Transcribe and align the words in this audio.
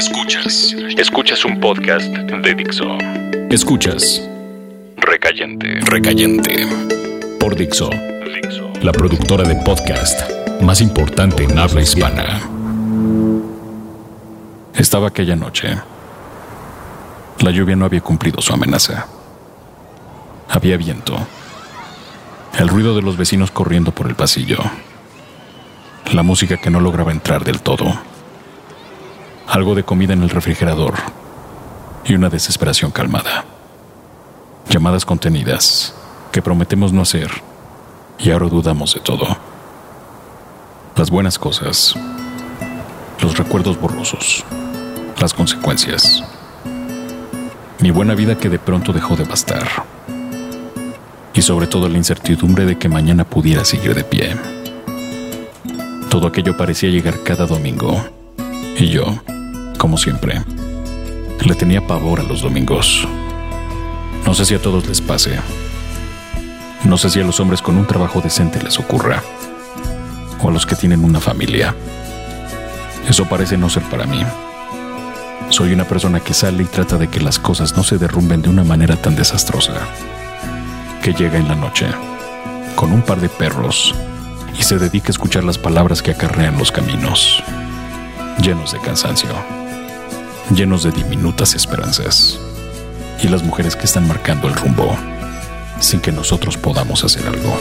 Escuchas. 0.00 0.74
Escuchas 0.96 1.44
un 1.44 1.60
podcast 1.60 2.06
de 2.06 2.54
Dixo. 2.54 2.86
Escuchas. 3.50 4.26
Recayente. 4.96 5.78
Recayente. 5.82 6.66
Por 7.38 7.54
Dixo. 7.54 7.90
Dixo. 7.90 8.72
La 8.80 8.92
productora 8.92 9.46
de 9.46 9.56
podcast 9.56 10.22
más 10.62 10.80
importante 10.80 11.44
en 11.44 11.58
habla 11.58 11.82
hispana. 11.82 12.40
Estaba 14.74 15.08
aquella 15.08 15.36
noche. 15.36 15.68
La 17.40 17.50
lluvia 17.50 17.76
no 17.76 17.84
había 17.84 18.00
cumplido 18.00 18.40
su 18.40 18.54
amenaza. 18.54 19.06
Había 20.48 20.78
viento. 20.78 21.18
El 22.58 22.68
ruido 22.68 22.96
de 22.96 23.02
los 23.02 23.18
vecinos 23.18 23.50
corriendo 23.50 23.92
por 23.92 24.06
el 24.08 24.14
pasillo. 24.14 24.60
La 26.14 26.22
música 26.22 26.56
que 26.56 26.70
no 26.70 26.80
lograba 26.80 27.12
entrar 27.12 27.44
del 27.44 27.60
todo 27.60 28.09
algo 29.50 29.74
de 29.74 29.82
comida 29.82 30.12
en 30.12 30.22
el 30.22 30.30
refrigerador 30.30 30.94
y 32.04 32.14
una 32.14 32.28
desesperación 32.28 32.92
calmada. 32.92 33.44
Llamadas 34.68 35.04
contenidas 35.04 35.92
que 36.30 36.40
prometemos 36.40 36.92
no 36.92 37.02
hacer 37.02 37.30
y 38.20 38.30
ahora 38.30 38.46
dudamos 38.46 38.94
de 38.94 39.00
todo. 39.00 39.26
Las 40.94 41.10
buenas 41.10 41.36
cosas, 41.36 41.96
los 43.20 43.36
recuerdos 43.36 43.80
borrosos, 43.80 44.44
las 45.20 45.34
consecuencias. 45.34 46.22
Mi 47.80 47.90
buena 47.90 48.14
vida 48.14 48.38
que 48.38 48.48
de 48.48 48.60
pronto 48.60 48.92
dejó 48.92 49.16
de 49.16 49.24
bastar. 49.24 49.66
Y 51.34 51.42
sobre 51.42 51.66
todo 51.66 51.88
la 51.88 51.96
incertidumbre 51.96 52.66
de 52.66 52.78
que 52.78 52.88
mañana 52.88 53.24
pudiera 53.24 53.64
seguir 53.64 53.94
de 53.94 54.04
pie. 54.04 54.36
Todo 56.08 56.28
aquello 56.28 56.56
parecía 56.56 56.90
llegar 56.90 57.22
cada 57.24 57.46
domingo. 57.46 58.04
Y 58.76 58.88
yo, 58.88 59.20
como 59.80 59.96
siempre. 59.96 60.42
Le 61.40 61.54
tenía 61.54 61.86
pavor 61.86 62.20
a 62.20 62.22
los 62.22 62.42
domingos. 62.42 63.08
No 64.26 64.34
sé 64.34 64.44
si 64.44 64.54
a 64.54 64.60
todos 64.60 64.86
les 64.86 65.00
pase. 65.00 65.40
No 66.84 66.98
sé 66.98 67.08
si 67.08 67.18
a 67.18 67.24
los 67.24 67.40
hombres 67.40 67.62
con 67.62 67.78
un 67.78 67.86
trabajo 67.86 68.20
decente 68.20 68.62
les 68.62 68.78
ocurra. 68.78 69.22
O 70.42 70.50
a 70.50 70.52
los 70.52 70.66
que 70.66 70.76
tienen 70.76 71.02
una 71.02 71.18
familia. 71.18 71.74
Eso 73.08 73.24
parece 73.24 73.56
no 73.56 73.70
ser 73.70 73.82
para 73.84 74.04
mí. 74.04 74.22
Soy 75.48 75.72
una 75.72 75.84
persona 75.84 76.20
que 76.20 76.34
sale 76.34 76.62
y 76.62 76.66
trata 76.66 76.98
de 76.98 77.08
que 77.08 77.20
las 77.20 77.38
cosas 77.38 77.74
no 77.74 77.82
se 77.82 77.96
derrumben 77.96 78.42
de 78.42 78.50
una 78.50 78.64
manera 78.64 78.96
tan 78.96 79.16
desastrosa. 79.16 79.72
Que 81.02 81.14
llega 81.14 81.38
en 81.38 81.48
la 81.48 81.54
noche, 81.54 81.86
con 82.76 82.92
un 82.92 83.00
par 83.00 83.18
de 83.18 83.30
perros, 83.30 83.94
y 84.58 84.62
se 84.62 84.78
dedica 84.78 85.08
a 85.08 85.12
escuchar 85.12 85.42
las 85.42 85.56
palabras 85.56 86.02
que 86.02 86.10
acarrean 86.10 86.58
los 86.58 86.70
caminos, 86.70 87.42
llenos 88.42 88.72
de 88.72 88.78
cansancio 88.80 89.59
llenos 90.50 90.82
de 90.82 90.90
diminutas 90.90 91.54
esperanzas, 91.54 92.38
y 93.22 93.28
las 93.28 93.42
mujeres 93.42 93.76
que 93.76 93.84
están 93.84 94.06
marcando 94.06 94.48
el 94.48 94.54
rumbo 94.54 94.96
sin 95.80 96.00
que 96.00 96.12
nosotros 96.12 96.56
podamos 96.56 97.04
hacer 97.04 97.26
algo. 97.26 97.56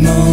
no. 0.00 0.31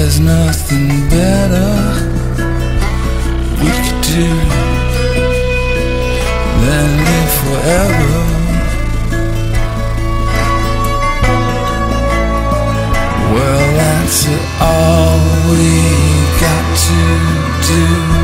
There's 0.00 0.20
nothing 0.20 1.08
better 1.10 1.70
we 3.60 3.70
could 3.84 4.00
do 4.14 4.30
than 6.62 6.88
live 7.08 7.32
forever. 7.42 8.14
Well, 13.34 13.66
that's 13.76 14.20
all 14.60 15.18
we 15.50 15.66
got 16.38 16.64
to 16.86 16.98
do. 17.66 18.17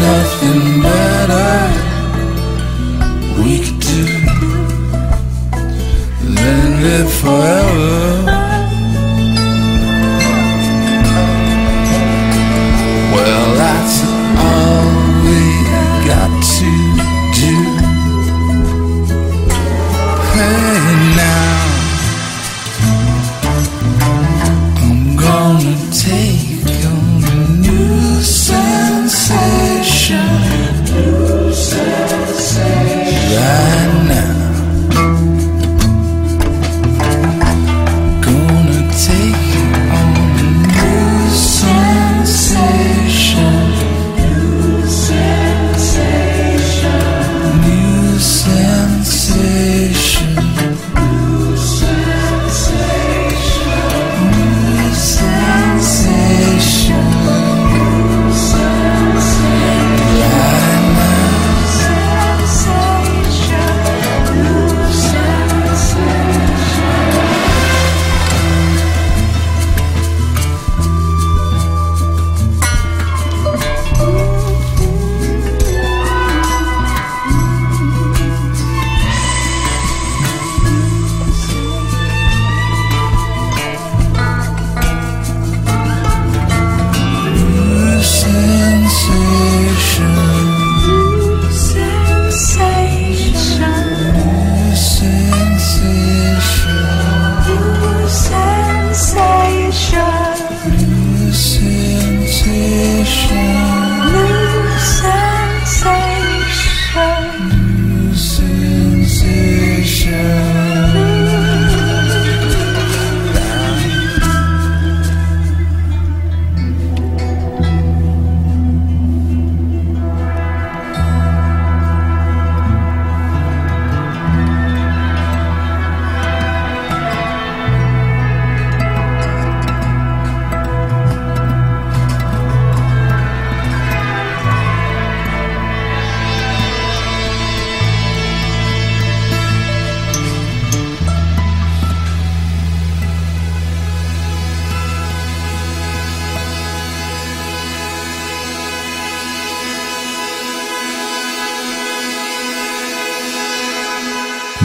nothing 0.00 0.80
better 0.82 1.52
we 3.42 3.52
could 3.58 3.78
do 3.86 4.04
than 6.34 6.82
live 6.82 7.12
forever. 7.20 7.89